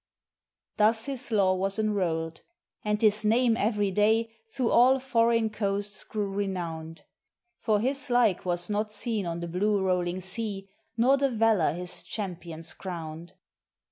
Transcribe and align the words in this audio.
Thus 0.77 1.05
his 1.05 1.29
law 1.31 1.53
was 1.53 1.77
enrolled, 1.77 2.41
and 2.83 2.99
his 2.99 3.23
name, 3.23 3.55
every 3.55 3.91
day, 3.91 4.31
through 4.49 4.71
all 4.71 4.99
foreign 4.99 5.51
coasts 5.51 6.03
grew 6.03 6.27
renowned; 6.31 7.03
For 7.59 7.79
his 7.79 8.09
like 8.09 8.43
was 8.43 8.67
not 8.67 8.91
seen 8.91 9.27
on 9.27 9.41
the 9.41 9.47
blue 9.47 9.79
rolling 9.79 10.19
sea, 10.19 10.67
nor 10.97 11.17
the 11.17 11.29
valor 11.29 11.73
his 11.73 12.01
champions 12.01 12.73
crowned. 12.73 13.33